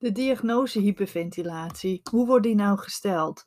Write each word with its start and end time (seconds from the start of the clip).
De 0.00 0.12
diagnose 0.12 0.80
hyperventilatie, 0.80 2.00
hoe 2.10 2.26
wordt 2.26 2.44
die 2.44 2.54
nou 2.54 2.78
gesteld? 2.78 3.46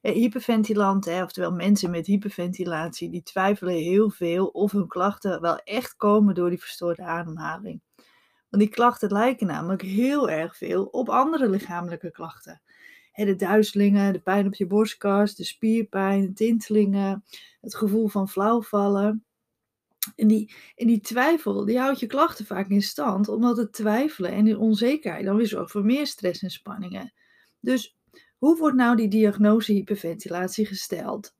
Hyperventilanten, 0.00 1.22
oftewel 1.22 1.52
mensen 1.52 1.90
met 1.90 2.06
hyperventilatie, 2.06 3.10
die 3.10 3.22
twijfelen 3.22 3.74
heel 3.74 4.10
veel 4.10 4.46
of 4.46 4.72
hun 4.72 4.86
klachten 4.86 5.40
wel 5.40 5.56
echt 5.56 5.96
komen 5.96 6.34
door 6.34 6.48
die 6.48 6.60
verstoorde 6.60 7.02
ademhaling. 7.02 7.80
Want 8.50 8.62
die 8.62 8.68
klachten 8.68 9.12
lijken 9.12 9.46
namelijk 9.46 9.82
heel 9.82 10.30
erg 10.30 10.56
veel 10.56 10.84
op 10.84 11.08
andere 11.08 11.48
lichamelijke 11.48 12.10
klachten. 12.10 12.62
de 13.12 13.36
duizelingen, 13.36 14.12
de 14.12 14.20
pijn 14.20 14.46
op 14.46 14.54
je 14.54 14.66
borstkas, 14.66 15.34
de 15.34 15.44
spierpijn, 15.44 16.34
tintelingen, 16.34 17.24
het 17.60 17.74
gevoel 17.74 18.08
van 18.08 18.28
flauwvallen. 18.28 19.24
En 20.16 20.28
die, 20.28 20.54
die 20.74 21.00
twijfel, 21.00 21.64
die 21.64 21.78
houdt 21.78 22.00
je 22.00 22.06
klachten 22.06 22.46
vaak 22.46 22.68
in 22.68 22.82
stand, 22.82 23.28
omdat 23.28 23.56
het 23.56 23.72
twijfelen 23.72 24.30
en 24.30 24.44
die 24.44 24.58
onzekerheid 24.58 25.24
dan 25.24 25.36
weer 25.36 25.46
zorgt 25.46 25.70
voor 25.70 25.84
meer 25.84 26.06
stress 26.06 26.42
en 26.42 26.50
spanningen. 26.50 27.12
Dus 27.60 27.96
hoe 28.38 28.58
wordt 28.58 28.76
nou 28.76 28.96
die 28.96 29.08
diagnose 29.08 29.72
hyperventilatie 29.72 30.66
gesteld? 30.66 31.34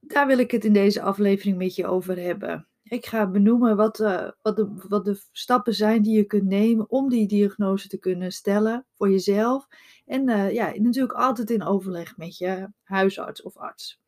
Daar 0.00 0.26
wil 0.26 0.38
ik 0.38 0.50
het 0.50 0.64
in 0.64 0.72
deze 0.72 1.02
aflevering 1.02 1.56
met 1.56 1.74
je 1.74 1.86
over 1.86 2.18
hebben. 2.18 2.68
Ik 2.82 3.06
ga 3.06 3.30
benoemen 3.30 3.76
wat, 3.76 4.00
uh, 4.00 4.30
wat, 4.42 4.56
de, 4.56 4.84
wat 4.88 5.04
de 5.04 5.20
stappen 5.32 5.74
zijn 5.74 6.02
die 6.02 6.16
je 6.16 6.24
kunt 6.24 6.44
nemen 6.44 6.90
om 6.90 7.08
die 7.08 7.26
diagnose 7.26 7.88
te 7.88 7.98
kunnen 7.98 8.32
stellen 8.32 8.86
voor 8.94 9.10
jezelf. 9.10 9.66
En 10.06 10.28
uh, 10.28 10.52
ja, 10.52 10.72
natuurlijk 10.76 11.14
altijd 11.14 11.50
in 11.50 11.62
overleg 11.62 12.16
met 12.16 12.38
je 12.38 12.68
huisarts 12.82 13.42
of 13.42 13.56
arts. 13.56 14.00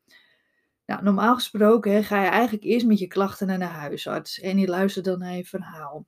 Nou, 0.91 1.03
normaal 1.03 1.35
gesproken 1.35 2.03
ga 2.03 2.23
je 2.23 2.29
eigenlijk 2.29 2.63
eerst 2.63 2.85
met 2.85 2.99
je 2.99 3.07
klachten 3.07 3.47
naar 3.47 3.59
de 3.59 3.65
huisarts 3.65 4.39
en 4.39 4.55
die 4.55 4.67
luistert 4.67 5.05
dan 5.05 5.19
naar 5.19 5.35
je 5.35 5.45
verhaal. 5.45 6.05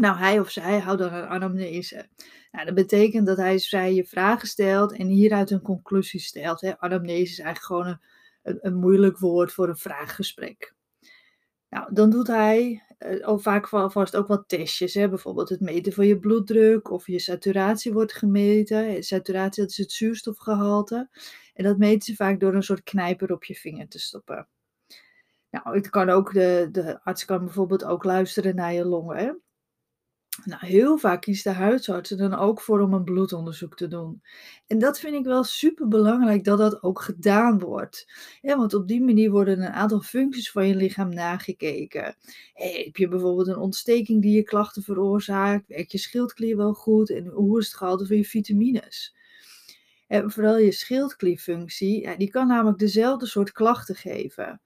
Nou, 0.00 0.16
hij 0.16 0.40
of 0.40 0.50
zij 0.50 0.78
houdt 0.78 1.00
dan 1.00 1.12
een 1.12 1.26
anamnese. 1.26 2.08
Nou, 2.50 2.64
dat 2.64 2.74
betekent 2.74 3.26
dat 3.26 3.36
hij 3.36 3.58
zij 3.58 3.94
je 3.94 4.04
vragen 4.04 4.48
stelt 4.48 4.92
en 4.92 5.06
hieruit 5.06 5.50
een 5.50 5.62
conclusie 5.62 6.20
stelt. 6.20 6.60
Hè. 6.60 6.78
Anamnese 6.78 7.32
is 7.32 7.38
eigenlijk 7.38 7.64
gewoon 7.64 7.98
een, 8.42 8.58
een, 8.60 8.74
moeilijk 8.74 9.18
woord 9.18 9.52
voor 9.52 9.68
een 9.68 9.76
vraaggesprek. 9.76 10.74
Nou, 11.68 11.94
dan 11.94 12.10
doet 12.10 12.26
hij 12.26 12.82
uh, 12.98 13.28
ook 13.28 13.40
vaak 13.40 13.68
vast 13.68 14.16
ook 14.16 14.26
wat 14.26 14.48
testjes. 14.48 14.94
Hè. 14.94 15.08
Bijvoorbeeld 15.08 15.48
het 15.48 15.60
meten 15.60 15.92
van 15.92 16.06
je 16.06 16.18
bloeddruk 16.18 16.90
of 16.90 17.06
je 17.06 17.18
saturatie 17.18 17.92
wordt 17.92 18.12
gemeten. 18.12 19.04
Saturatie 19.04 19.62
dat 19.62 19.70
is 19.70 19.76
het 19.76 19.92
zuurstofgehalte. 19.92 21.08
En 21.54 21.64
dat 21.64 21.78
meten 21.78 22.02
ze 22.02 22.14
vaak 22.14 22.40
door 22.40 22.54
een 22.54 22.62
soort 22.62 22.82
knijper 22.82 23.32
op 23.32 23.44
je 23.44 23.54
vinger 23.54 23.88
te 23.88 23.98
stoppen. 23.98 24.48
Nou, 25.50 25.76
het 25.76 25.90
kan 25.90 26.10
ook 26.10 26.32
de, 26.32 26.68
de 26.72 27.00
arts 27.02 27.24
kan 27.24 27.44
bijvoorbeeld 27.44 27.84
ook 27.84 28.04
luisteren 28.04 28.54
naar 28.54 28.72
je 28.72 28.84
longen. 28.84 29.40
Nou, 30.44 30.66
heel 30.66 30.98
vaak 30.98 31.20
kiest 31.20 31.44
de 31.44 31.50
huisarts 31.50 32.10
er 32.10 32.16
dan 32.16 32.34
ook 32.34 32.60
voor 32.60 32.80
om 32.80 32.92
een 32.92 33.04
bloedonderzoek 33.04 33.76
te 33.76 33.88
doen. 33.88 34.22
En 34.66 34.78
dat 34.78 34.98
vind 34.98 35.14
ik 35.14 35.24
wel 35.24 35.44
super 35.44 35.88
belangrijk 35.88 36.44
dat 36.44 36.58
dat 36.58 36.82
ook 36.82 37.00
gedaan 37.00 37.58
wordt. 37.58 38.06
Want 38.42 38.74
op 38.74 38.88
die 38.88 39.02
manier 39.02 39.30
worden 39.30 39.62
een 39.62 39.72
aantal 39.72 40.00
functies 40.00 40.50
van 40.50 40.68
je 40.68 40.74
lichaam 40.74 41.08
nagekeken. 41.08 42.16
heb 42.54 42.96
je 42.96 43.08
bijvoorbeeld 43.08 43.48
een 43.48 43.56
ontsteking 43.56 44.22
die 44.22 44.36
je 44.36 44.42
klachten 44.42 44.82
veroorzaakt? 44.82 45.68
Werkt 45.68 45.92
je 45.92 45.98
schildklier 45.98 46.56
wel 46.56 46.72
goed? 46.72 47.10
En 47.10 47.26
hoe 47.26 47.58
is 47.58 47.66
het 47.66 47.76
gehalte 47.76 48.06
van 48.06 48.16
je 48.16 48.24
vitamines? 48.24 49.14
En 50.06 50.30
vooral 50.30 50.58
je 50.58 50.72
schildklierfunctie, 50.72 52.00
ja, 52.00 52.16
die 52.16 52.30
kan 52.30 52.46
namelijk 52.46 52.78
dezelfde 52.78 53.26
soort 53.26 53.52
klachten 53.52 53.94
geven. 53.94 54.60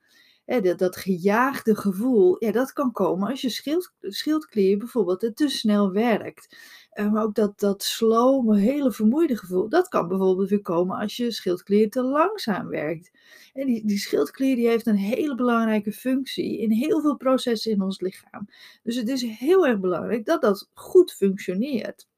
Dat, 0.76 0.96
gejaagde 0.96 1.76
gevoel, 1.76 2.36
ja, 2.44 2.52
dat 2.52 2.72
kan 2.72 2.92
komen 2.92 3.28
als 3.28 3.40
je 3.40 3.48
schild, 3.48 3.92
schildklier 4.00 4.78
bijvoorbeeld 4.78 5.36
te 5.36 5.48
snel 5.48 5.92
werkt. 5.92 6.56
Eh, 6.90 7.12
maar 7.12 7.22
ook 7.22 7.34
dat, 7.34 7.60
dat 7.60 7.82
slome, 7.82 8.58
hele 8.58 8.92
vermoeide 8.92 9.36
gevoel, 9.36 9.68
dat 9.68 9.88
kan 9.88 10.08
bijvoorbeeld 10.08 10.48
weer 10.48 10.62
komen 10.62 10.96
als 10.96 11.16
je 11.16 11.30
schildklier 11.30 11.90
te 11.90 12.02
langzaam 12.02 12.68
werkt. 12.68 13.10
En 13.52 13.66
die, 13.66 13.86
die 13.86 13.98
schildklier 13.98 14.56
die 14.56 14.68
heeft 14.68 14.86
een 14.86 14.96
hele 14.96 15.34
belangrijke 15.34 15.92
functie 15.92 16.58
in 16.58 16.70
heel 16.70 17.00
veel 17.00 17.16
processen 17.16 17.72
in 17.72 17.82
ons 17.82 18.00
lichaam. 18.00 18.48
Dus 18.82 18.96
het 18.96 19.08
is 19.08 19.22
heel 19.22 19.66
erg 19.66 19.80
belangrijk 19.80 20.24
dat 20.24 20.40
dat 20.40 20.68
goed 20.74 21.12
functioneert. 21.12 22.08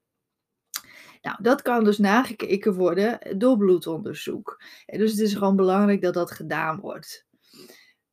Nou, 1.21 1.37
dat 1.41 1.61
kan 1.61 1.83
dus 1.83 1.97
nagekeken 1.97 2.73
worden 2.73 3.37
door 3.37 3.57
bloedonderzoek. 3.57 4.61
Dus 4.85 5.11
het 5.11 5.19
is 5.19 5.33
gewoon 5.33 5.55
belangrijk 5.55 6.01
dat 6.01 6.13
dat 6.13 6.31
gedaan 6.31 6.79
wordt. 6.79 7.25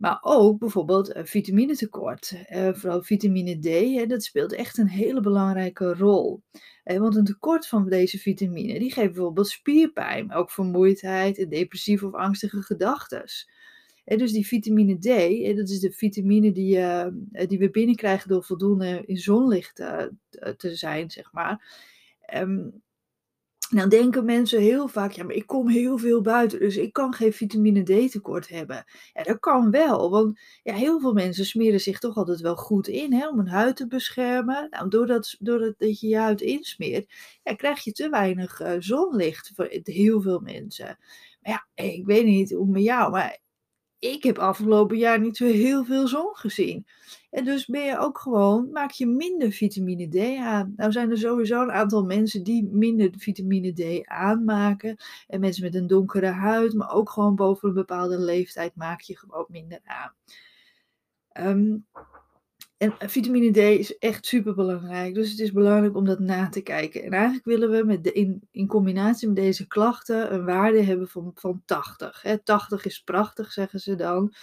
Maar 0.01 0.19
ook 0.21 0.59
bijvoorbeeld 0.59 1.17
uh, 1.17 1.25
vitaminetekort, 1.25 2.35
uh, 2.51 2.69
vooral 2.73 3.03
vitamine 3.03 3.59
D, 3.59 4.09
dat 4.09 4.23
speelt 4.23 4.53
echt 4.53 4.79
een 4.79 4.89
hele 4.89 5.21
belangrijke 5.21 5.95
rol. 5.95 6.43
Uh, 6.85 6.99
want 6.99 7.17
een 7.17 7.25
tekort 7.25 7.67
van 7.67 7.89
deze 7.89 8.19
vitamine, 8.19 8.79
die 8.79 8.93
geeft 8.93 9.13
bijvoorbeeld 9.13 9.49
spierpijn, 9.49 10.33
ook 10.33 10.51
vermoeidheid 10.51 11.39
en 11.39 11.49
depressieve 11.49 12.07
of 12.07 12.15
angstige 12.15 12.63
gedachten. 12.63 13.25
En 14.05 14.19
dus 14.19 14.33
die 14.33 14.47
vitamine 14.47 14.99
D, 14.99 15.57
dat 15.57 15.69
is 15.69 15.81
de 15.81 15.93
vitamine 15.93 16.53
die, 16.53 16.79
die 17.47 17.59
we 17.59 17.71
binnenkrijgen 17.71 18.29
door 18.29 18.45
voldoende 18.45 19.03
in 19.07 19.17
zonlicht 19.17 19.77
te 20.57 20.75
zijn, 20.75 21.11
zeg 21.11 21.33
maar. 21.33 21.75
Dan 23.71 23.89
denken 23.89 24.25
mensen 24.25 24.61
heel 24.61 24.89
vaak, 24.89 25.13
ja, 25.13 25.25
maar 25.25 25.35
ik 25.35 25.47
kom 25.47 25.69
heel 25.69 25.99
veel 25.99 26.21
buiten, 26.21 26.59
dus 26.59 26.77
ik 26.77 26.93
kan 26.93 27.15
geen 27.15 27.33
vitamine 27.33 27.83
D 27.83 28.11
tekort 28.11 28.49
hebben. 28.49 28.85
Ja, 29.13 29.23
dat 29.23 29.39
kan 29.39 29.71
wel, 29.71 30.11
want 30.11 30.41
ja, 30.63 30.75
heel 30.75 31.01
veel 31.01 31.13
mensen 31.13 31.45
smeren 31.45 31.81
zich 31.81 31.99
toch 31.99 32.17
altijd 32.17 32.41
wel 32.41 32.57
goed 32.57 32.89
in 32.89 33.13
hè, 33.13 33.29
om 33.29 33.37
hun 33.37 33.49
huid 33.49 33.77
te 33.77 33.87
beschermen. 33.87 34.67
Nou, 34.71 34.89
doordat, 34.89 35.37
doordat 35.39 35.75
dat 35.79 36.01
je 36.01 36.09
je 36.09 36.17
huid 36.17 36.41
insmeert, 36.41 37.13
ja, 37.43 37.55
krijg 37.55 37.85
je 37.85 37.93
te 37.93 38.09
weinig 38.09 38.61
uh, 38.61 38.73
zonlicht 38.79 39.53
voor 39.55 39.69
heel 39.83 40.21
veel 40.21 40.41
mensen. 40.41 40.99
Maar 41.41 41.53
ja, 41.53 41.85
ik 41.85 42.07
weet 42.07 42.25
niet 42.25 42.51
hoe 42.51 42.67
met 42.67 42.83
jou, 42.83 43.11
maar 43.11 43.39
ik 44.01 44.23
heb 44.23 44.39
afgelopen 44.39 44.99
jaar 44.99 45.21
niet 45.21 45.37
zo 45.37 45.45
heel 45.45 45.85
veel 45.85 46.09
zon 46.09 46.37
gezien. 46.37 46.87
En 47.31 47.45
dus 47.45 47.67
ben 47.67 47.85
je 47.85 47.99
ook 47.99 48.19
gewoon, 48.19 48.71
maak 48.71 48.91
je 48.91 49.07
minder 49.07 49.53
vitamine 49.53 50.09
D 50.09 50.39
aan. 50.39 50.73
Nou 50.77 50.93
zijn 50.93 51.11
er 51.11 51.19
sowieso 51.19 51.63
een 51.63 51.73
aantal 51.73 52.05
mensen 52.05 52.43
die 52.45 52.69
minder 52.71 53.11
vitamine 53.17 53.73
D 53.73 54.07
aanmaken. 54.07 54.97
En 55.27 55.41
mensen 55.41 55.65
met 55.65 55.75
een 55.75 55.87
donkere 55.87 56.27
huid, 56.27 56.75
maar 56.75 56.93
ook 56.93 57.11
gewoon 57.11 57.35
boven 57.35 57.69
een 57.69 57.75
bepaalde 57.75 58.19
leeftijd 58.19 58.77
maak 58.77 59.01
je 59.01 59.19
gewoon 59.19 59.47
minder 59.49 59.81
aan. 59.85 60.15
Um, 61.33 61.87
en 62.81 63.11
vitamine 63.11 63.51
D 63.51 63.57
is 63.57 63.99
echt 63.99 64.27
super 64.27 64.55
belangrijk. 64.55 65.15
Dus 65.15 65.31
het 65.31 65.39
is 65.39 65.53
belangrijk 65.53 65.97
om 65.97 66.05
dat 66.05 66.19
na 66.19 66.49
te 66.49 66.61
kijken. 66.61 67.03
En 67.03 67.13
eigenlijk 67.13 67.45
willen 67.45 67.71
we 67.71 67.85
met 67.85 68.05
de, 68.05 68.13
in, 68.13 68.49
in 68.51 68.67
combinatie 68.67 69.27
met 69.27 69.37
deze 69.37 69.67
klachten 69.67 70.35
een 70.35 70.45
waarde 70.45 70.83
hebben 70.83 71.09
van, 71.09 71.31
van 71.35 71.63
80. 71.65 72.23
Hè. 72.23 72.39
80 72.39 72.85
is 72.85 73.03
prachtig, 73.03 73.53
zeggen 73.53 73.81
ze 73.81 73.95
dan. 73.95 74.35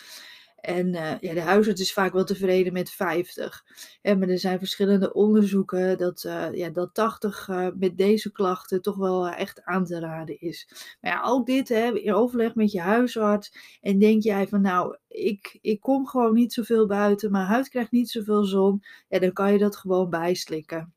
En 0.67 0.87
uh, 0.87 1.19
ja, 1.19 1.33
de 1.33 1.41
huisarts 1.41 1.81
is 1.81 1.93
vaak 1.93 2.13
wel 2.13 2.23
tevreden 2.23 2.73
met 2.73 2.89
50. 2.89 3.65
En 4.01 4.19
maar 4.19 4.29
er 4.29 4.39
zijn 4.39 4.59
verschillende 4.59 5.13
onderzoeken 5.13 5.97
dat, 5.97 6.23
uh, 6.23 6.53
ja, 6.53 6.69
dat 6.69 6.93
80 6.93 7.47
uh, 7.47 7.65
eh, 7.65 7.73
met 7.75 7.97
deze 7.97 8.31
klachten 8.31 8.81
toch 8.81 8.95
wel 8.95 9.27
echt 9.29 9.63
aan 9.63 9.85
te 9.85 9.99
raden 9.99 10.39
is. 10.39 10.69
Maar 11.01 11.11
ja, 11.11 11.23
ook 11.23 11.45
dit 11.45 11.69
hè, 11.69 11.93
in 11.93 12.13
overleg 12.13 12.55
met 12.55 12.71
je 12.71 12.81
huisarts. 12.81 13.77
En 13.81 13.99
denk 13.99 14.23
jij 14.23 14.47
van 14.47 14.61
nou, 14.61 14.97
ik, 15.07 15.57
ik 15.61 15.79
kom 15.79 16.07
gewoon 16.07 16.33
niet 16.33 16.53
zoveel 16.53 16.87
buiten, 16.87 17.31
mijn 17.31 17.45
huid 17.45 17.69
krijgt 17.69 17.91
niet 17.91 18.09
zoveel 18.09 18.43
zon. 18.43 18.83
Ja, 19.07 19.19
dan 19.19 19.33
kan 19.33 19.51
je 19.51 19.57
dat 19.57 19.75
gewoon 19.75 20.09
bijslikken. 20.09 20.93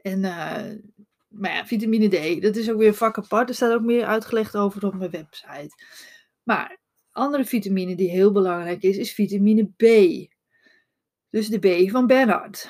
En 0.00 0.20
maar 1.28 1.54
ja, 1.54 1.66
vitamine 1.66 2.08
D, 2.08 2.42
dat 2.42 2.56
is 2.56 2.70
ook 2.70 2.78
weer 2.78 2.88
een 2.88 2.94
vak 2.94 3.18
apart. 3.18 3.48
Er 3.48 3.54
staat 3.54 3.72
ook 3.72 3.82
meer 3.82 4.04
uitgelegd 4.04 4.56
over 4.56 4.86
op 4.86 4.94
mijn 4.94 5.10
website. 5.10 5.74
Maar 6.42 6.82
andere 7.14 7.44
vitamine 7.44 7.96
die 7.96 8.10
heel 8.10 8.32
belangrijk 8.32 8.82
is, 8.82 8.96
is 8.96 9.12
vitamine 9.12 9.64
B. 9.76 9.84
Dus 11.30 11.48
de 11.48 11.58
B 11.58 11.90
van 11.90 12.06
Bernard. 12.06 12.68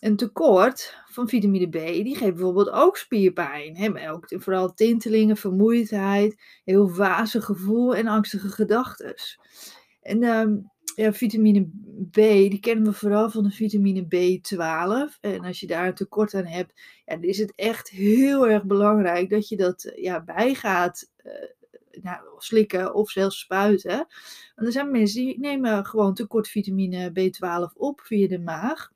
Een 0.00 0.16
tekort 0.16 0.96
van 1.06 1.28
vitamine 1.28 1.68
B, 1.68 1.72
die 1.72 2.16
geeft 2.16 2.34
bijvoorbeeld 2.34 2.70
ook 2.70 2.96
spierpijn. 2.96 3.98
Vooral 4.26 4.74
tintelingen, 4.74 5.36
vermoeidheid, 5.36 6.42
heel 6.64 6.94
wazig 6.94 7.44
gevoel 7.44 7.96
en 7.96 8.06
angstige 8.06 8.48
gedachten. 8.48 9.14
En 10.00 10.22
um, 10.22 10.70
ja, 10.96 11.12
vitamine 11.12 11.68
B, 12.10 12.14
die 12.14 12.60
kennen 12.60 12.84
we 12.84 12.92
vooral 12.92 13.30
van 13.30 13.42
de 13.42 13.50
vitamine 13.50 14.02
B12. 14.02 15.20
En 15.20 15.44
als 15.44 15.60
je 15.60 15.66
daar 15.66 15.86
een 15.86 15.94
tekort 15.94 16.34
aan 16.34 16.46
hebt, 16.46 16.72
ja, 17.04 17.14
dan 17.14 17.22
is 17.22 17.38
het 17.38 17.52
echt 17.54 17.88
heel 17.88 18.48
erg 18.48 18.64
belangrijk 18.64 19.30
dat 19.30 19.48
je 19.48 19.56
dat 19.56 19.92
ja, 19.96 20.24
bijgaat. 20.24 21.12
Uh, 21.24 21.32
nou, 22.02 22.20
slikken 22.38 22.94
of 22.94 23.10
zelfs 23.10 23.38
spuiten. 23.38 23.96
Want 24.54 24.66
er 24.66 24.72
zijn 24.72 24.90
mensen 24.90 25.20
die 25.20 25.40
nemen 25.40 25.86
gewoon 25.86 26.14
tekort 26.14 26.48
vitamine 26.48 27.10
B12 27.10 27.72
op 27.74 28.00
via 28.00 28.28
de 28.28 28.38
maag. 28.38 28.90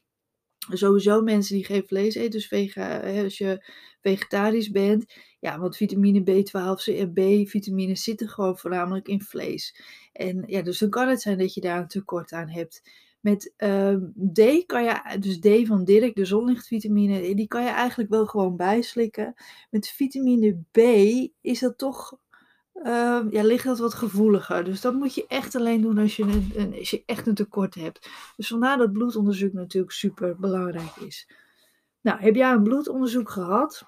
Sowieso 0.72 1.22
mensen 1.22 1.54
die 1.54 1.64
geen 1.64 1.86
vlees 1.86 2.14
eten, 2.14 2.30
dus 2.30 2.46
vega, 2.46 3.22
als 3.22 3.38
je 3.38 3.64
vegetarisch 4.00 4.70
bent. 4.70 5.14
Ja, 5.40 5.58
want 5.58 5.76
vitamine 5.76 6.20
B12 6.20 6.94
en 6.96 7.12
B-vitamine 7.12 7.96
zitten 7.96 8.28
gewoon 8.28 8.58
voornamelijk 8.58 9.08
in 9.08 9.22
vlees. 9.22 9.82
En 10.12 10.42
ja, 10.46 10.62
dus 10.62 10.78
dan 10.78 10.90
kan 10.90 11.08
het 11.08 11.20
zijn 11.20 11.38
dat 11.38 11.54
je 11.54 11.60
daar 11.60 11.80
een 11.80 11.88
tekort 11.88 12.32
aan 12.32 12.48
hebt. 12.48 12.82
Met 13.20 13.54
ehm, 13.56 14.00
D 14.32 14.66
kan 14.66 14.84
je, 14.84 15.18
dus 15.18 15.38
D 15.38 15.66
van 15.66 15.84
Dirk, 15.84 16.14
de 16.14 16.24
zonlichtvitamine, 16.24 17.34
die 17.34 17.46
kan 17.48 17.62
je 17.62 17.68
eigenlijk 17.68 18.10
wel 18.10 18.26
gewoon 18.26 18.56
bijslikken. 18.56 19.34
Met 19.70 19.88
vitamine 19.88 20.62
B 20.70 20.78
is 21.40 21.60
dat 21.60 21.78
toch, 21.78 22.18
ehm, 22.82 23.28
ja, 23.30 23.42
ligt 23.42 23.64
dat 23.64 23.78
wat 23.78 23.94
gevoeliger. 23.94 24.64
Dus 24.64 24.80
dat 24.80 24.94
moet 24.94 25.14
je 25.14 25.26
echt 25.26 25.54
alleen 25.54 25.80
doen 25.80 25.98
als 25.98 26.16
je, 26.16 26.22
een, 26.22 26.52
een, 26.56 26.74
als 26.78 26.90
je 26.90 27.02
echt 27.06 27.26
een 27.26 27.34
tekort 27.34 27.74
hebt. 27.74 28.08
Dus 28.36 28.48
vandaar 28.48 28.78
dat 28.78 28.92
bloedonderzoek 28.92 29.52
natuurlijk 29.52 29.92
super 29.92 30.36
belangrijk 30.36 30.96
is. 30.96 31.28
Nou, 32.00 32.20
heb 32.20 32.34
jij 32.34 32.52
een 32.52 32.62
bloedonderzoek 32.62 33.30
gehad? 33.30 33.84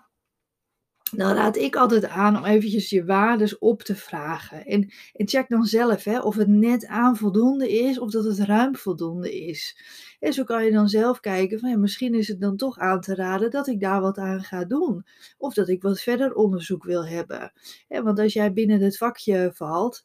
Dan 1.17 1.35
raad 1.35 1.57
ik 1.57 1.77
altijd 1.77 2.09
aan 2.09 2.37
om 2.37 2.45
eventjes 2.45 2.91
je 2.91 3.05
waardes 3.05 3.59
op 3.59 3.83
te 3.83 3.97
vragen. 3.97 4.67
En, 4.67 4.93
en 5.13 5.29
check 5.29 5.49
dan 5.49 5.65
zelf 5.65 6.05
hè, 6.05 6.21
of 6.21 6.37
het 6.37 6.49
net 6.49 6.87
aan 6.87 7.17
voldoende 7.17 7.73
is 7.73 7.99
of 7.99 8.11
dat 8.11 8.25
het 8.25 8.39
ruim 8.39 8.77
voldoende 8.77 9.45
is. 9.47 9.77
En 10.21 10.33
zo 10.33 10.45
kan 10.45 10.65
je 10.65 10.73
dan 10.73 10.89
zelf 10.89 11.21
kijken 11.21 11.59
van 11.59 11.71
ja, 11.71 11.77
misschien 11.77 12.15
is 12.15 12.29
het 12.29 12.41
dan 12.41 12.57
toch 12.57 12.79
aan 12.79 13.01
te 13.01 13.15
raden 13.15 13.51
dat 13.51 13.67
ik 13.67 13.81
daar 13.81 14.01
wat 14.01 14.19
aan 14.19 14.43
ga 14.43 14.65
doen. 14.65 15.07
Of 15.39 15.55
dat 15.55 15.69
ik 15.69 15.83
wat 15.83 16.01
verder 16.01 16.35
onderzoek 16.35 16.85
wil 16.85 17.07
hebben. 17.07 17.53
want 17.89 18.19
als 18.19 18.33
jij 18.33 18.53
binnen 18.53 18.81
het 18.81 18.97
vakje 18.97 19.51
valt, 19.55 20.05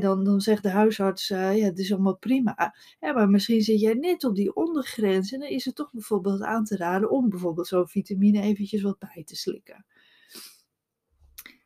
dan, 0.00 0.24
dan 0.24 0.40
zegt 0.40 0.62
de 0.62 0.70
huisarts, 0.70 1.30
uh, 1.30 1.56
ja, 1.56 1.64
het 1.64 1.78
is 1.78 1.92
allemaal 1.92 2.16
prima. 2.16 2.74
maar 3.00 3.28
misschien 3.28 3.62
zit 3.62 3.80
jij 3.80 3.94
net 3.94 4.24
op 4.24 4.34
die 4.34 4.54
ondergrens 4.54 5.32
en 5.32 5.40
dan 5.40 5.48
is 5.48 5.64
het 5.64 5.74
toch 5.74 5.92
bijvoorbeeld 5.92 6.42
aan 6.42 6.64
te 6.64 6.76
raden 6.76 7.10
om 7.10 7.28
bijvoorbeeld 7.28 7.66
zo'n 7.66 7.88
vitamine 7.88 8.40
eventjes 8.40 8.82
wat 8.82 8.98
bij 8.98 9.22
te 9.24 9.36
slikken. 9.36 9.84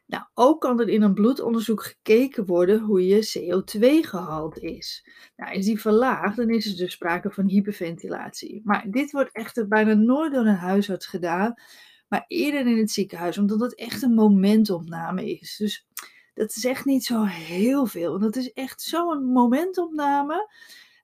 Nou, 0.07 0.25
ook 0.35 0.61
kan 0.61 0.81
er 0.81 0.89
in 0.89 1.03
een 1.03 1.15
bloedonderzoek 1.15 1.83
gekeken 1.83 2.47
worden 2.47 2.81
hoe 2.81 3.07
je 3.07 3.39
CO2-gehalte 3.39 4.61
is. 4.61 5.07
Nou, 5.37 5.55
is 5.55 5.65
die 5.65 5.81
verlaagd, 5.81 6.37
dan 6.37 6.51
is 6.51 6.71
er 6.71 6.77
dus 6.77 6.93
sprake 6.93 7.31
van 7.31 7.47
hyperventilatie. 7.49 8.61
Maar 8.65 8.91
dit 8.91 9.11
wordt 9.11 9.33
echter 9.33 9.69
bijna 9.69 9.95
nooit 9.95 10.33
door 10.33 10.47
een 10.47 10.55
huisarts 10.55 11.07
gedaan, 11.07 11.55
maar 12.09 12.25
eerder 12.29 12.67
in 12.67 12.79
het 12.79 12.91
ziekenhuis, 12.91 13.39
omdat 13.39 13.61
het 13.61 13.75
echt 13.75 14.03
een 14.03 14.15
momentopname 14.15 15.31
is. 15.39 15.57
Dus 15.57 15.87
dat 16.35 16.57
is 16.57 16.65
echt 16.65 16.85
niet 16.85 17.05
zo 17.05 17.25
heel 17.25 17.87
veel. 17.87 18.19
Dat 18.19 18.37
is 18.37 18.53
echt 18.53 18.83
zo'n 18.83 19.25
momentopname. 19.25 20.51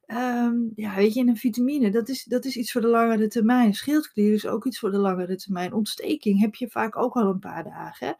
Um, 0.07 0.73
ja, 0.75 0.95
weet 0.95 1.15
je, 1.15 1.21
en 1.21 1.29
een 1.29 1.37
vitamine, 1.37 1.91
dat 1.91 2.09
is, 2.09 2.25
dat 2.25 2.45
is 2.45 2.57
iets 2.57 2.73
voor 2.73 2.81
de 2.81 2.87
langere 2.87 3.29
termijn. 3.29 3.75
Schildklier 3.75 4.33
is 4.33 4.47
ook 4.47 4.67
iets 4.67 4.79
voor 4.79 4.91
de 4.91 4.99
langere 4.99 5.37
termijn. 5.37 5.73
Ontsteking 5.73 6.41
heb 6.41 6.55
je 6.55 6.69
vaak 6.69 6.97
ook 6.97 7.15
al 7.15 7.29
een 7.29 7.39
paar 7.39 7.65
dagen. 7.65 8.17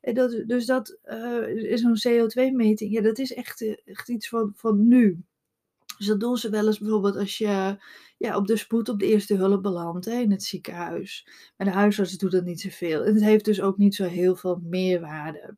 En 0.00 0.14
dat, 0.14 0.42
dus 0.46 0.66
dat 0.66 0.98
uh, 1.04 1.48
is 1.48 1.80
zo'n 1.80 2.12
CO2-meting, 2.12 2.92
ja, 2.92 3.00
dat 3.00 3.18
is 3.18 3.34
echt, 3.34 3.62
eh, 3.62 3.76
echt 3.84 4.08
iets 4.08 4.28
van, 4.28 4.52
van 4.56 4.88
nu. 4.88 5.24
Dus 5.98 6.06
dat 6.06 6.20
doen 6.20 6.36
ze 6.36 6.50
wel 6.50 6.66
eens 6.66 6.78
bijvoorbeeld 6.78 7.16
als 7.16 7.38
je 7.38 7.76
ja, 8.18 8.36
op 8.36 8.46
de 8.46 8.56
spoed 8.56 8.88
op 8.88 8.98
de 8.98 9.06
eerste 9.06 9.34
hulp 9.34 9.62
belandt 9.62 10.06
in 10.06 10.30
het 10.30 10.42
ziekenhuis. 10.42 11.28
Maar 11.56 11.66
de 11.66 11.72
huisarts 11.72 12.18
doet 12.18 12.30
dat 12.30 12.44
niet 12.44 12.60
zoveel. 12.60 13.04
En 13.04 13.14
het 13.14 13.22
heeft 13.22 13.44
dus 13.44 13.60
ook 13.60 13.76
niet 13.76 13.94
zo 13.94 14.04
heel 14.04 14.36
veel 14.36 14.60
meerwaarde. 14.62 15.56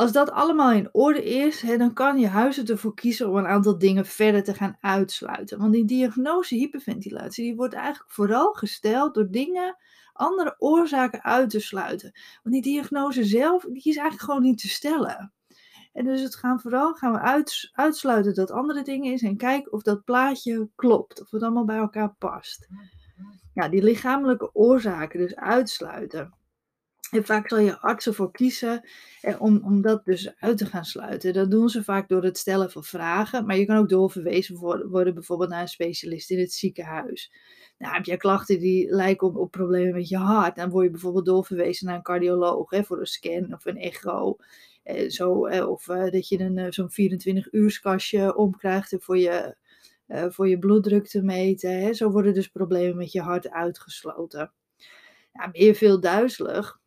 Als 0.00 0.12
dat 0.12 0.30
allemaal 0.30 0.72
in 0.72 0.88
orde 0.92 1.24
is, 1.24 1.60
hè, 1.60 1.76
dan 1.76 1.92
kan 1.92 2.18
je 2.18 2.26
huisarts 2.26 2.70
ervoor 2.70 2.94
kiezen 2.94 3.28
om 3.28 3.36
een 3.36 3.46
aantal 3.46 3.78
dingen 3.78 4.06
verder 4.06 4.44
te 4.44 4.54
gaan 4.54 4.76
uitsluiten. 4.80 5.58
Want 5.58 5.72
die 5.72 5.84
diagnose 5.84 6.54
hyperventilatie 6.54 7.44
die 7.44 7.56
wordt 7.56 7.74
eigenlijk 7.74 8.10
vooral 8.12 8.52
gesteld 8.52 9.14
door 9.14 9.30
dingen, 9.30 9.76
andere 10.12 10.54
oorzaken 10.58 11.22
uit 11.22 11.50
te 11.50 11.60
sluiten. 11.60 12.12
Want 12.42 12.54
die 12.54 12.62
diagnose 12.62 13.24
zelf, 13.24 13.62
die 13.62 13.76
is 13.76 13.96
eigenlijk 13.96 14.20
gewoon 14.20 14.42
niet 14.42 14.60
te 14.60 14.68
stellen. 14.68 15.32
En 15.92 16.04
dus 16.04 16.22
het 16.22 16.34
gaan 16.34 16.60
vooral 16.60 16.94
gaan 16.94 17.12
we 17.12 17.44
uitsluiten 17.72 18.34
dat 18.34 18.50
andere 18.50 18.82
dingen 18.82 19.12
is 19.12 19.22
en 19.22 19.36
kijken 19.36 19.72
of 19.72 19.82
dat 19.82 20.04
plaatje 20.04 20.68
klopt, 20.74 21.20
of 21.20 21.30
het 21.30 21.42
allemaal 21.42 21.64
bij 21.64 21.78
elkaar 21.78 22.14
past. 22.18 22.68
Ja, 23.54 23.68
die 23.68 23.82
lichamelijke 23.82 24.54
oorzaken 24.54 25.18
dus 25.18 25.36
uitsluiten. 25.36 26.34
En 27.10 27.24
vaak 27.24 27.48
zal 27.48 27.58
je 27.58 27.78
arts 27.78 28.06
ervoor 28.06 28.32
kiezen 28.32 28.88
eh, 29.20 29.42
om, 29.42 29.60
om 29.64 29.82
dat 29.82 30.04
dus 30.04 30.32
uit 30.38 30.58
te 30.58 30.66
gaan 30.66 30.84
sluiten. 30.84 31.32
Dat 31.32 31.50
doen 31.50 31.68
ze 31.68 31.84
vaak 31.84 32.08
door 32.08 32.22
het 32.24 32.38
stellen 32.38 32.70
van 32.70 32.84
vragen. 32.84 33.46
Maar 33.46 33.56
je 33.56 33.66
kan 33.66 33.76
ook 33.76 33.88
doorverwezen 33.88 34.56
worden, 34.56 35.14
bijvoorbeeld 35.14 35.50
naar 35.50 35.60
een 35.60 35.68
specialist 35.68 36.30
in 36.30 36.38
het 36.38 36.52
ziekenhuis. 36.52 37.32
Nou, 37.78 37.94
heb 37.94 38.04
jij 38.04 38.16
klachten 38.16 38.58
die 38.58 38.94
lijken 38.94 39.26
op, 39.26 39.36
op 39.36 39.50
problemen 39.50 39.94
met 39.94 40.08
je 40.08 40.16
hart, 40.16 40.56
dan 40.56 40.70
word 40.70 40.84
je 40.84 40.90
bijvoorbeeld 40.90 41.26
doorverwezen 41.26 41.86
naar 41.86 41.96
een 41.96 42.02
cardioloog 42.02 42.70
hè, 42.70 42.84
voor 42.84 43.00
een 43.00 43.06
scan 43.06 43.54
of 43.54 43.64
een 43.64 43.76
echo. 43.76 44.36
Eh, 44.82 45.08
zo, 45.08 45.46
eh, 45.46 45.68
of 45.68 45.88
eh, 45.88 46.10
dat 46.10 46.28
je 46.28 46.40
een, 46.40 46.58
eh, 46.58 46.66
zo'n 46.70 46.90
24-uurskastje 46.90 48.36
omkrijgt 48.36 48.94
voor 48.98 49.18
je, 49.18 49.56
voor 50.30 50.48
je 50.48 50.58
bloeddruk 50.58 51.06
te 51.06 51.22
meten. 51.22 51.80
Hè. 51.80 51.94
Zo 51.94 52.10
worden 52.10 52.34
dus 52.34 52.48
problemen 52.48 52.96
met 52.96 53.12
je 53.12 53.20
hart 53.20 53.50
uitgesloten. 53.50 54.52
Ja, 55.32 55.48
je 55.52 55.74
veel 55.74 56.00
duizelig, 56.00 56.80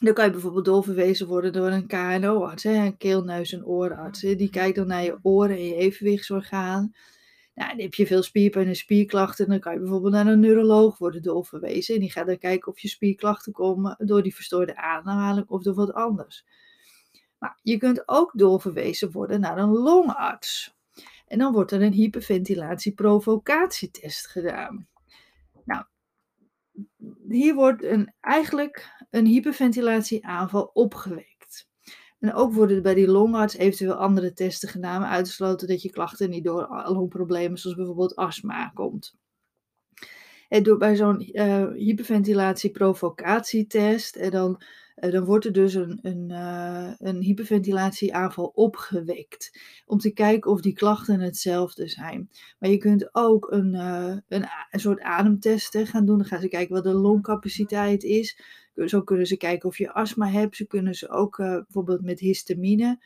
dan 0.00 0.14
kan 0.14 0.24
je 0.24 0.30
bijvoorbeeld 0.30 0.64
doorverwezen 0.64 1.26
worden 1.26 1.52
door 1.52 1.70
een 1.70 1.86
KNO-arts, 1.86 2.64
een 2.64 2.96
keel, 2.96 3.24
neus 3.24 3.52
en 3.52 3.66
oorarts. 3.66 4.20
Die 4.20 4.50
kijkt 4.50 4.76
dan 4.76 4.86
naar 4.86 5.02
je 5.02 5.18
oren 5.22 5.56
en 5.56 5.64
je 5.64 5.74
evenwichtsorgaan. 5.74 6.94
Nou, 7.54 7.70
dan 7.70 7.80
heb 7.80 7.94
je 7.94 8.06
veel 8.06 8.22
spierpijn 8.22 8.66
en 8.66 8.76
spierklachten, 8.76 9.48
dan 9.48 9.60
kan 9.60 9.72
je 9.72 9.78
bijvoorbeeld 9.78 10.12
naar 10.12 10.26
een 10.26 10.40
neuroloog 10.40 10.98
worden 10.98 11.22
doorverwezen. 11.22 11.94
En 11.94 12.00
die 12.00 12.10
gaat 12.10 12.26
dan 12.26 12.38
kijken 12.38 12.72
of 12.72 12.78
je 12.78 12.88
spierklachten 12.88 13.52
komen 13.52 13.96
door 13.98 14.22
die 14.22 14.34
verstoorde 14.34 14.76
ademhaling 14.76 15.48
of 15.48 15.62
door 15.62 15.74
wat 15.74 15.92
anders. 15.92 16.44
Maar 17.38 17.58
je 17.62 17.76
kunt 17.76 18.08
ook 18.08 18.30
doorverwezen 18.34 19.10
worden 19.10 19.40
naar 19.40 19.58
een 19.58 19.72
longarts. 19.72 20.74
En 21.26 21.38
dan 21.38 21.52
wordt 21.52 21.72
er 21.72 21.82
een 21.82 21.92
hyperventilatie-provocatietest 21.92 24.26
gedaan. 24.26 24.89
Hier 27.28 27.54
wordt 27.54 27.82
een, 27.84 28.14
eigenlijk 28.20 29.04
een 29.10 29.26
hyperventilatieaanval 29.26 30.70
opgewekt. 30.72 31.68
En 32.18 32.34
ook 32.34 32.52
worden 32.52 32.82
bij 32.82 32.94
die 32.94 33.08
longarts 33.08 33.56
eventueel 33.56 33.94
andere 33.94 34.32
testen 34.32 34.68
gedaan, 34.68 35.04
uitgesloten 35.04 35.68
dat 35.68 35.82
je 35.82 35.90
klachten 35.90 36.30
niet 36.30 36.44
door 36.44 36.84
longproblemen 36.86 37.58
zoals 37.58 37.76
bijvoorbeeld 37.76 38.16
astma 38.16 38.68
komt. 38.68 39.14
Door 40.62 40.76
bij 40.76 40.96
zo'n 40.96 41.30
uh, 41.32 41.72
hyperventilatie-provocatietest, 41.72 44.16
en 44.16 44.30
dan 44.30 44.62
eh, 45.00 45.12
dan 45.12 45.24
wordt 45.24 45.44
er 45.44 45.52
dus 45.52 45.74
een, 45.74 45.98
een, 46.02 46.28
uh, 46.30 46.92
een 46.98 47.22
hyperventilatieaanval 47.22 48.52
opgewekt. 48.54 49.58
Om 49.86 49.98
te 49.98 50.12
kijken 50.12 50.50
of 50.50 50.60
die 50.60 50.72
klachten 50.72 51.20
hetzelfde 51.20 51.88
zijn. 51.88 52.30
Maar 52.58 52.70
je 52.70 52.78
kunt 52.78 53.14
ook 53.14 53.50
een, 53.50 53.74
een, 53.74 54.46
een, 54.70 54.80
soort 54.80 55.00
ademtesten 55.00 55.86
gaan 55.86 56.06
doen. 56.06 56.18
Dan 56.18 56.26
gaan 56.26 56.40
ze 56.40 56.48
kijken 56.48 56.74
wat 56.74 56.84
de 56.84 56.94
longcapaciteit 56.94 58.02
is. 58.02 58.40
Zo 58.86 59.02
kunnen 59.02 59.26
ze 59.26 59.36
kijken 59.36 59.68
of 59.68 59.78
je 59.78 59.92
astma 59.92 60.28
hebt. 60.28 60.56
Zo 60.56 60.64
kunnen 60.64 60.94
ze 60.94 61.08
ook 61.08 61.36
bijvoorbeeld 61.36 62.02
met 62.02 62.20
histamine. 62.20 62.98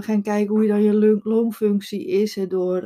gaan 0.00 0.22
kijken 0.22 0.48
hoe 0.48 0.62
je 0.62 0.68
dan 0.68 0.82
je 0.82 1.20
longfunctie 1.22 2.06
is 2.06 2.38
door 2.48 2.82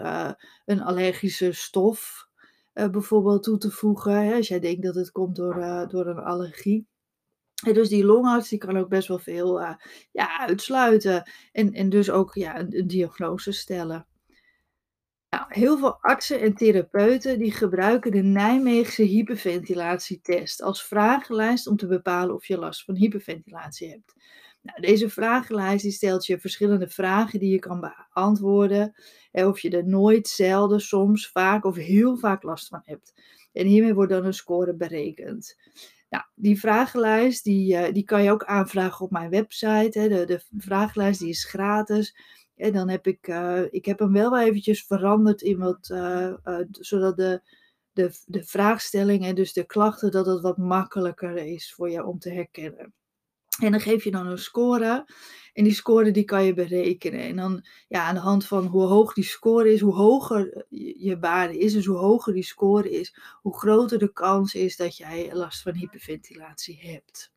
een 0.65 0.83
allergische 0.83 1.53
stof 1.53 2.29
bijvoorbeeld 2.73 3.43
toe 3.43 3.59
te 3.59 3.71
voegen. 3.71 4.25
Hè, 4.25 4.35
als 4.35 4.49
jij 4.49 4.61
denkt 4.61 4.83
dat 4.83 4.95
het 4.95 5.11
komt 5.11 5.37
door, 5.37 5.87
door 5.89 6.07
een 6.07 6.19
allergie. 6.19 6.87
Dus 7.63 7.89
die 7.89 8.05
longarts 8.05 8.49
die 8.49 8.59
kan 8.59 8.77
ook 8.77 8.89
best 8.89 9.09
wel 9.09 9.19
veel 9.19 9.61
uh, 9.61 9.75
ja, 10.13 10.39
uitsluiten 10.39 11.31
en, 11.53 11.73
en 11.73 11.89
dus 11.89 12.11
ook 12.11 12.35
ja, 12.35 12.59
een, 12.59 12.79
een 12.79 12.87
diagnose 12.87 13.53
stellen. 13.53 14.07
Nou, 15.31 15.45
heel 15.49 15.79
veel 15.79 15.99
artsen 16.01 16.41
en 16.41 16.55
therapeuten 16.55 17.39
die 17.39 17.53
gebruiken 17.53 18.11
de 18.11 18.23
Nijmeegse 18.23 19.03
hyperventilatietest 19.03 20.63
als 20.63 20.87
vragenlijst 20.87 21.67
om 21.67 21.77
te 21.77 21.87
bepalen 21.87 22.35
of 22.35 22.47
je 22.47 22.59
last 22.59 22.85
van 22.85 22.95
hyperventilatie 22.95 23.89
hebt. 23.89 24.15
Nou, 24.63 24.81
deze 24.81 25.11
vragenlijst 25.11 25.93
stelt 25.93 26.27
je 26.27 26.39
verschillende 26.39 26.89
vragen 26.89 27.39
die 27.39 27.53
je 27.53 27.59
kan 27.59 27.81
beantwoorden. 27.81 28.95
of 29.33 29.61
je 29.61 29.71
er 29.71 29.87
nooit, 29.87 30.29
zelden, 30.29 30.81
soms, 30.81 31.31
vaak 31.31 31.65
of 31.65 31.77
heel 31.77 32.17
vaak 32.17 32.43
last 32.43 32.69
van 32.69 32.83
hebt. 32.85 33.13
En 33.53 33.67
hiermee 33.67 33.95
wordt 33.95 34.13
dan 34.13 34.25
een 34.25 34.35
score 34.35 34.75
berekend. 34.75 35.57
Nou, 36.11 36.25
die 36.35 36.61
vragenlijst 36.61 37.45
die, 37.45 37.75
uh, 37.75 37.93
die 37.93 38.05
kan 38.05 38.23
je 38.23 38.31
ook 38.31 38.45
aanvragen 38.45 39.05
op 39.05 39.11
mijn 39.11 39.31
website. 39.31 39.99
Hè. 39.99 40.09
De, 40.09 40.25
de 40.25 40.43
vragenlijst 40.57 41.21
die 41.21 41.29
is 41.29 41.45
gratis. 41.45 42.17
En 42.57 42.73
dan 42.73 42.89
heb 42.89 43.07
ik, 43.07 43.29
uh, 43.29 43.63
ik 43.71 43.85
heb 43.85 43.99
hem 43.99 44.13
wel 44.13 44.39
eventjes 44.39 44.85
veranderd 44.85 45.43
in 45.43 45.59
wat, 45.59 45.89
uh, 45.93 46.33
zodat 46.71 47.17
de, 47.17 47.43
de, 47.93 48.11
de 48.27 48.45
vraagstelling 48.45 49.25
en 49.25 49.35
dus 49.35 49.53
de 49.53 49.65
klachten, 49.65 50.11
dat 50.11 50.27
het 50.27 50.41
wat 50.41 50.57
makkelijker 50.59 51.37
is 51.37 51.75
voor 51.75 51.91
je 51.91 52.05
om 52.05 52.19
te 52.19 52.31
herkennen. 52.31 52.93
En 53.61 53.71
dan 53.71 53.81
geef 53.81 54.05
je 54.05 54.11
dan 54.11 54.27
een 54.27 54.39
score. 54.39 55.07
En 55.53 55.65
die 55.65 55.75
score 55.75 56.11
die 56.11 56.25
kan 56.25 56.45
je 56.45 56.55
berekenen. 56.55 57.21
En 57.21 57.37
dan 57.37 57.67
ja, 57.89 58.05
aan 58.05 58.15
de 58.15 58.21
hand 58.21 58.47
van 58.47 58.67
hoe 58.67 58.83
hoog 58.83 59.13
die 59.13 59.25
score 59.25 59.73
is, 59.73 59.81
hoe 59.81 59.95
hoger 59.95 60.65
je 60.97 61.19
waarde 61.19 61.59
is, 61.59 61.73
dus 61.73 61.87
hoe 61.87 61.97
hoger 61.97 62.33
die 62.33 62.45
score 62.45 62.91
is, 62.91 63.17
hoe 63.43 63.59
groter 63.59 63.99
de 63.99 64.13
kans 64.13 64.55
is 64.55 64.77
dat 64.77 64.97
jij 64.97 65.31
last 65.33 65.63
van 65.63 65.75
hyperventilatie 65.75 66.81
hebt. 66.81 67.33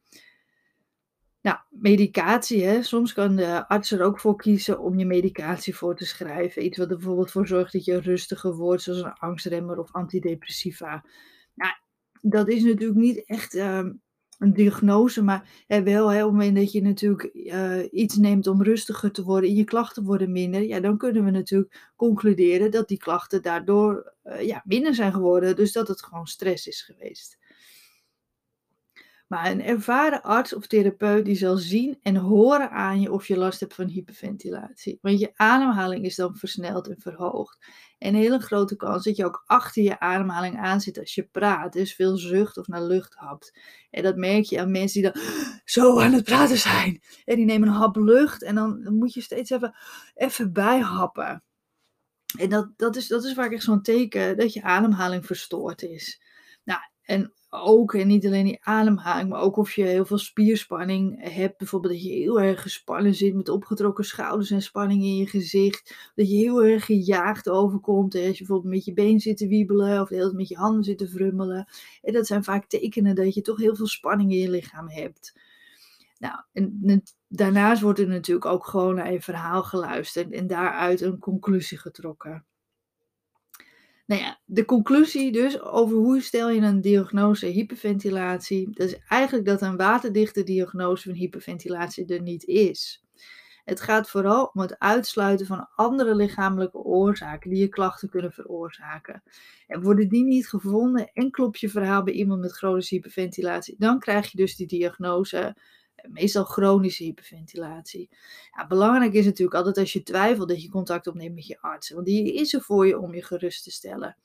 Nou, 1.41 1.57
medicatie, 1.69 2.63
hè. 2.63 2.84
soms 2.84 3.13
kan 3.13 3.36
de 3.36 3.67
arts 3.67 3.91
er 3.91 4.01
ook 4.01 4.19
voor 4.19 4.36
kiezen 4.36 4.79
om 4.79 5.00
je 5.00 5.05
medicatie 5.05 5.75
voor 5.75 5.95
te 5.95 6.05
schrijven. 6.05 6.65
Iets 6.65 6.77
wat 6.77 6.89
er 6.89 6.95
bijvoorbeeld 6.95 7.31
voor 7.31 7.48
zorgt 7.48 7.74
dat 7.74 7.86
je 7.86 8.00
rustiger 8.00 8.55
wordt, 8.55 8.81
zoals 8.81 9.01
een 9.01 9.13
angstremmer 9.13 9.79
of 9.79 9.91
antidepressiva. 9.91 11.05
Nou, 11.53 11.74
dat 12.22 12.50
is 12.50 12.63
natuurlijk 12.63 13.00
niet 13.00 13.25
echt 13.25 13.55
ehm, 13.55 13.91
een 14.39 14.54
diagnose, 14.54 15.24
maar 15.24 15.65
wel 15.68 16.12
hè, 16.12 16.24
op 16.24 16.32
het 16.32 16.39
moment 16.39 16.56
dat 16.56 16.72
je 16.72 16.82
natuurlijk 16.82 17.24
eh, 17.24 17.80
iets 17.92 18.15
neemt 18.15 18.48
om 18.48 18.63
rustiger 18.63 19.12
te 19.12 19.24
worden 19.24 19.50
en 19.50 19.56
je 19.56 19.63
klachten 19.63 20.04
worden 20.04 20.32
minder, 20.32 20.62
ja, 20.62 20.80
dan 20.80 20.98
kunnen 20.98 21.25
we 21.25 21.32
natuurlijk 21.32 21.92
concluderen 21.96 22.72
dat 22.72 22.88
die 22.88 22.98
klachten 22.98 23.42
daardoor 23.42 24.13
eh, 24.24 24.48
ja, 24.48 24.62
minder 24.65 24.96
zijn 24.96 25.13
geworden. 25.13 25.56
Dus 25.56 25.72
dat 25.72 25.88
het 25.88 26.04
gewoon 26.04 26.27
stress 26.27 26.68
is 26.68 26.82
geweest. 26.82 27.38
Maar 29.27 29.51
een 29.51 29.63
ervaren 29.63 30.22
arts 30.22 30.53
of 30.53 30.67
therapeut 30.67 31.25
die 31.25 31.36
zal 31.36 31.58
zien 31.58 32.00
en 32.01 32.15
horen 32.15 32.70
aan 32.72 33.01
je 33.01 33.12
of 33.12 33.27
je 33.27 33.38
last 33.38 33.60
hebt 33.60 33.74
van 33.74 33.88
hyperventilatie. 33.88 35.00
Want 35.01 35.20
je 35.20 35.32
ademhaling 35.36 36.05
is 36.05 36.15
dan 36.15 36.36
versneld 36.36 36.88
en 36.88 37.00
verhoogd. 37.00 37.65
En 37.98 38.13
een 38.13 38.20
hele 38.20 38.39
grote 38.39 38.75
kans 38.75 39.03
dat 39.03 39.15
je 39.15 39.25
ook 39.25 39.44
achter 39.46 39.84
je 39.84 40.00
ademhaling 40.00 40.58
aan 40.58 40.82
zit 40.82 41.00
als 41.00 41.15
je 41.15 41.24
praat. 41.24 41.74
Dus 41.74 41.96
veel 41.96 42.17
zucht 42.17 42.58
of 42.58 42.67
naar 42.67 42.84
lucht 42.84 43.13
hapt. 43.13 43.60
En 43.89 44.03
dat 44.03 44.15
merk 44.15 44.44
je 44.44 44.60
aan 44.60 44.72
mensen 44.72 45.01
die 45.01 45.12
dan 45.12 45.22
zo 45.65 46.00
aan 46.00 46.13
het 46.13 46.24
praten 46.24 46.58
zijn. 46.58 47.01
En 47.25 47.36
die 47.36 47.46
nemen 47.46 47.67
een 47.67 47.74
hap 47.74 47.96
lucht 47.96 48.44
en 48.44 48.55
dan 48.55 48.94
moet 48.94 49.13
je 49.13 49.22
steeds 49.22 49.50
even, 49.50 49.75
even 50.15 50.53
bijhappen. 50.53 51.44
En 52.38 52.50
dat, 52.50 52.70
dat, 52.75 52.96
is, 52.96 53.08
dat 53.08 53.24
is 53.24 53.34
vaak 53.34 53.51
echt 53.51 53.63
zo'n 53.63 53.82
teken 53.82 54.38
dat 54.38 54.53
je 54.53 54.63
ademhaling 54.63 55.25
verstoord 55.25 55.82
is. 55.82 56.22
Nou, 56.63 56.79
en 57.01 57.34
ook, 57.63 57.93
en 57.93 58.07
niet 58.07 58.25
alleen 58.25 58.45
die 58.45 58.57
ademhaling, 58.62 59.29
maar 59.29 59.41
ook 59.41 59.57
of 59.57 59.71
je 59.71 59.83
heel 59.83 60.05
veel 60.05 60.17
spierspanning 60.17 61.31
hebt. 61.33 61.57
Bijvoorbeeld 61.57 61.93
dat 61.93 62.03
je 62.03 62.09
heel 62.09 62.41
erg 62.41 62.62
gespannen 62.62 63.15
zit 63.15 63.35
met 63.35 63.50
opgetrokken 63.50 64.05
schouders 64.05 64.51
en 64.51 64.62
spanning 64.62 65.03
in 65.03 65.15
je 65.15 65.27
gezicht. 65.27 66.12
Dat 66.15 66.29
je 66.29 66.35
heel 66.35 66.63
erg 66.63 66.85
gejaagd 66.85 67.50
overkomt. 67.50 68.13
Hè? 68.13 68.27
Als 68.27 68.38
je 68.38 68.45
bijvoorbeeld 68.45 68.74
met 68.74 68.85
je 68.85 68.93
been 68.93 69.19
zit 69.19 69.38
te 69.38 69.47
wiebelen 69.47 70.01
of 70.01 70.07
de 70.07 70.15
hele 70.15 70.27
tijd 70.27 70.38
met 70.38 70.47
je 70.47 70.55
handen 70.55 70.83
zit 70.83 70.97
te 70.97 71.07
frummelen. 71.07 71.67
En 72.01 72.13
dat 72.13 72.27
zijn 72.27 72.43
vaak 72.43 72.65
tekenen 72.65 73.15
dat 73.15 73.33
je 73.33 73.41
toch 73.41 73.57
heel 73.57 73.75
veel 73.75 73.88
spanning 73.88 74.31
in 74.31 74.39
je 74.39 74.50
lichaam 74.50 74.89
hebt. 74.89 75.33
Nou, 76.17 76.35
en 76.53 77.03
daarnaast 77.27 77.81
wordt 77.81 78.00
er 78.00 78.07
natuurlijk 78.07 78.45
ook 78.45 78.65
gewoon 78.65 78.95
naar 78.95 79.12
je 79.12 79.21
verhaal 79.21 79.63
geluisterd 79.63 80.31
en 80.31 80.47
daaruit 80.47 81.01
een 81.01 81.19
conclusie 81.19 81.77
getrokken. 81.77 82.45
Nou 84.05 84.21
ja, 84.21 84.39
de 84.45 84.65
conclusie 84.65 85.31
dus 85.31 85.62
over 85.62 85.97
hoe 85.97 86.21
stel 86.21 86.50
je 86.50 86.62
een 86.62 86.81
diagnose 86.81 87.45
hyperventilatie, 87.45 88.69
dat 88.71 88.88
is 88.88 88.97
eigenlijk 89.07 89.45
dat 89.47 89.62
een 89.62 89.77
waterdichte 89.77 90.43
diagnose 90.43 91.09
van 91.09 91.17
hyperventilatie 91.17 92.05
er 92.05 92.21
niet 92.21 92.43
is. 92.43 93.03
Het 93.63 93.81
gaat 93.81 94.09
vooral 94.09 94.51
om 94.53 94.62
het 94.62 94.79
uitsluiten 94.79 95.45
van 95.45 95.69
andere 95.75 96.15
lichamelijke 96.15 96.77
oorzaken 96.77 97.50
die 97.50 97.59
je 97.59 97.67
klachten 97.67 98.09
kunnen 98.09 98.31
veroorzaken. 98.31 99.24
En 99.67 99.81
worden 99.81 100.09
die 100.09 100.24
niet 100.24 100.47
gevonden 100.47 101.12
en 101.13 101.31
klopt 101.31 101.59
je 101.59 101.69
verhaal 101.69 102.03
bij 102.03 102.13
iemand 102.13 102.41
met 102.41 102.57
chronische 102.57 102.95
hyperventilatie, 102.95 103.75
dan 103.77 104.00
krijg 104.00 104.31
je 104.31 104.38
dus 104.38 104.55
die 104.55 104.67
diagnose 104.67 105.55
meestal 106.09 106.43
chronische 106.43 107.03
hyperventilatie. 107.03 108.09
Ja, 108.51 108.67
belangrijk 108.67 109.13
is 109.13 109.25
natuurlijk 109.25 109.57
altijd 109.57 109.77
als 109.77 109.93
je 109.93 110.03
twijfelt 110.03 110.50
dat 110.50 110.62
je 110.62 110.69
contact 110.69 111.07
opneemt 111.07 111.35
met 111.35 111.47
je 111.47 111.62
arts. 111.62 111.89
Want 111.89 112.05
die 112.05 112.33
is 112.33 112.53
er 112.53 112.62
voor 112.62 112.88
je 112.88 113.00
om 113.00 113.13
je 113.13 113.24
gerust 113.24 113.63
te 113.63 113.71
stellen. 113.71 114.17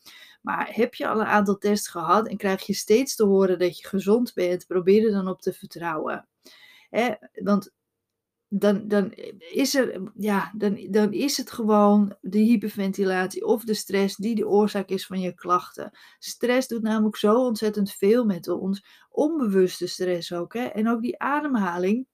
Maar 0.42 0.68
heb 0.72 0.94
je 0.94 1.08
al 1.08 1.20
een 1.20 1.26
aantal 1.26 1.58
tests 1.58 1.88
gehad 1.88 2.28
en 2.28 2.36
krijg 2.36 2.62
je 2.66 2.74
steeds 2.74 3.16
te 3.16 3.24
horen 3.24 3.58
dat 3.58 3.78
je 3.78 3.88
gezond 3.88 4.34
bent, 4.34 4.66
probeer 4.66 5.04
er 5.04 5.12
dan 5.12 5.28
op 5.28 5.42
te 5.42 5.52
vertrouwen. 5.52 6.28
want 7.32 7.72
dan, 8.52 8.88
dan, 8.88 9.12
is 9.52 9.74
er, 9.74 10.02
ja, 10.14 10.52
dan, 10.56 10.86
dan 10.90 11.12
is 11.12 11.36
het 11.36 11.50
gewoon 11.50 12.16
de 12.20 12.38
hyperventilatie 12.38 13.44
of 13.46 13.64
de 13.64 13.74
stress 13.74 14.16
die 14.16 14.34
de 14.34 14.48
oorzaak 14.48 14.88
is 14.88 15.06
van 15.06 15.20
je 15.20 15.34
klachten. 15.34 15.90
Stress 16.18 16.68
doet 16.68 16.82
namelijk 16.82 17.16
zo 17.16 17.34
ontzettend 17.34 17.92
veel 17.92 18.24
met 18.24 18.48
ons. 18.48 18.84
Onbewuste 19.10 19.86
stress 19.86 20.32
ook. 20.32 20.54
Hè? 20.54 20.64
En 20.64 20.88
ook 20.88 21.02
die 21.02 21.18
ademhaling. 21.18 22.06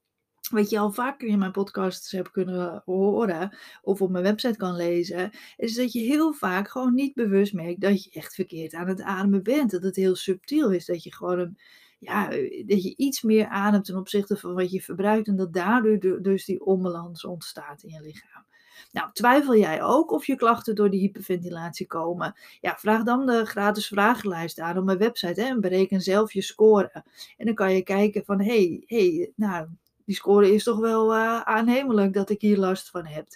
Wat 0.49 0.69
je 0.69 0.79
al 0.79 0.91
vaker 0.91 1.27
in 1.27 1.39
mijn 1.39 1.51
podcasts 1.51 2.11
hebt 2.11 2.31
kunnen 2.31 2.81
horen, 2.85 3.57
of 3.81 4.01
op 4.01 4.09
mijn 4.09 4.23
website 4.23 4.57
kan 4.57 4.75
lezen, 4.75 5.31
is 5.55 5.75
dat 5.75 5.91
je 5.91 5.99
heel 5.99 6.33
vaak 6.33 6.69
gewoon 6.69 6.93
niet 6.93 7.13
bewust 7.13 7.53
merkt 7.53 7.81
dat 7.81 8.03
je 8.03 8.09
echt 8.11 8.35
verkeerd 8.35 8.73
aan 8.73 8.87
het 8.87 9.01
ademen 9.01 9.43
bent. 9.43 9.71
Dat 9.71 9.83
het 9.83 9.95
heel 9.95 10.15
subtiel 10.15 10.71
is, 10.71 10.85
dat 10.85 11.03
je 11.03 11.13
gewoon 11.13 11.39
een, 11.39 11.57
ja, 11.97 12.31
eh, 12.31 12.67
dat 12.67 12.83
je 12.83 12.93
iets 12.95 13.21
meer 13.21 13.47
ademt 13.47 13.85
ten 13.85 13.97
opzichte 13.97 14.37
van 14.37 14.53
wat 14.53 14.71
je 14.71 14.81
verbruikt 14.81 15.27
en 15.27 15.35
dat 15.35 15.53
daardoor 15.53 16.21
dus 16.21 16.45
die 16.45 16.65
onbalans 16.65 17.25
ontstaat 17.25 17.83
in 17.83 17.89
je 17.89 18.01
lichaam. 18.01 18.45
Nou, 18.91 19.09
twijfel 19.13 19.55
jij 19.55 19.83
ook 19.83 20.11
of 20.11 20.25
je 20.25 20.35
klachten 20.35 20.75
door 20.75 20.89
die 20.89 20.99
hyperventilatie 20.99 21.87
komen? 21.87 22.35
Ja, 22.61 22.77
vraag 22.77 23.03
dan 23.03 23.25
de 23.25 23.45
gratis 23.45 23.87
vragenlijst 23.87 24.59
aan 24.59 24.77
op 24.77 24.85
mijn 24.85 24.97
website 24.97 25.41
hè, 25.41 25.47
en 25.47 25.61
bereken 25.61 26.01
zelf 26.01 26.33
je 26.33 26.41
score. 26.41 27.03
En 27.37 27.45
dan 27.45 27.55
kan 27.55 27.73
je 27.73 27.81
kijken 27.81 28.25
van, 28.25 28.41
hé, 28.41 28.45
hey, 28.45 28.83
hey, 28.85 29.31
nou, 29.35 29.67
die 30.07 30.15
score 30.15 30.53
is 30.53 30.63
toch 30.63 30.79
wel 30.79 31.15
uh, 31.15 31.41
aannemelijk 31.41 32.13
dat 32.13 32.29
ik 32.29 32.41
hier 32.41 32.57
last 32.57 32.89
van 32.89 33.05
heb. 33.05 33.27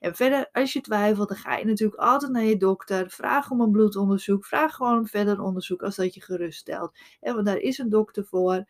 En 0.00 0.14
verder, 0.14 0.48
als 0.52 0.72
je 0.72 0.80
twijfelt, 0.80 1.28
dan 1.28 1.36
ga 1.36 1.56
je 1.56 1.64
natuurlijk 1.64 2.00
altijd 2.00 2.32
naar 2.32 2.44
je 2.44 2.56
dokter. 2.56 3.10
Vraag 3.10 3.50
om 3.50 3.60
een 3.60 3.70
bloedonderzoek. 3.70 4.44
Vraag 4.44 4.74
gewoon 4.74 4.98
om 4.98 5.06
verder 5.06 5.40
onderzoek 5.40 5.82
als 5.82 5.96
dat 5.96 6.14
je 6.14 6.22
geruststelt. 6.22 6.98
En 7.20 7.34
want 7.34 7.46
daar 7.46 7.58
is 7.58 7.78
een 7.78 7.88
dokter 7.88 8.24
voor. 8.24 8.66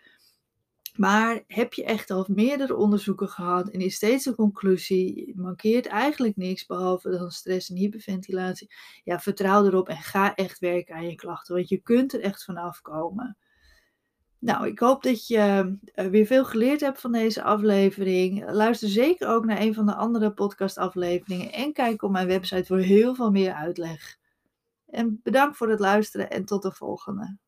Maar 0.96 1.42
heb 1.46 1.72
je 1.72 1.84
echt 1.84 2.10
al 2.10 2.26
meerdere 2.28 2.76
onderzoeken 2.76 3.28
gehad 3.28 3.68
en 3.68 3.80
is 3.80 3.94
steeds 3.94 4.24
de 4.24 4.34
conclusie, 4.34 5.32
mankeert 5.36 5.86
eigenlijk 5.86 6.36
niks 6.36 6.66
behalve 6.66 7.10
dan 7.10 7.30
stress 7.30 7.70
en 7.70 7.76
hyperventilatie, 7.76 8.70
ja, 9.04 9.18
vertrouw 9.18 9.64
erop 9.64 9.88
en 9.88 9.96
ga 9.96 10.34
echt 10.34 10.58
werken 10.58 10.94
aan 10.94 11.08
je 11.08 11.14
klachten, 11.14 11.54
want 11.54 11.68
je 11.68 11.78
kunt 11.78 12.12
er 12.12 12.20
echt 12.20 12.44
vanaf 12.44 12.80
komen. 12.80 13.36
Nou, 14.40 14.66
ik 14.66 14.78
hoop 14.78 15.02
dat 15.02 15.26
je 15.26 15.76
uh, 15.94 16.06
weer 16.06 16.26
veel 16.26 16.44
geleerd 16.44 16.80
hebt 16.80 17.00
van 17.00 17.12
deze 17.12 17.42
aflevering. 17.42 18.50
Luister 18.50 18.88
zeker 18.88 19.28
ook 19.28 19.44
naar 19.44 19.60
een 19.60 19.74
van 19.74 19.86
de 19.86 19.94
andere 19.94 20.32
podcastafleveringen 20.32 21.52
en 21.52 21.72
kijk 21.72 22.02
op 22.02 22.10
mijn 22.10 22.26
website 22.26 22.64
voor 22.64 22.78
heel 22.78 23.14
veel 23.14 23.30
meer 23.30 23.52
uitleg. 23.52 24.16
En 24.86 25.20
bedankt 25.22 25.56
voor 25.56 25.68
het 25.70 25.80
luisteren 25.80 26.30
en 26.30 26.44
tot 26.44 26.62
de 26.62 26.72
volgende. 26.72 27.38